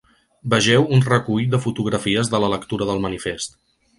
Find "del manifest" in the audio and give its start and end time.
2.93-3.57